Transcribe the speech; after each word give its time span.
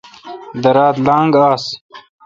دراتھ 0.63 0.99
لاگ 1.05 1.33
آس۔ 1.49 1.63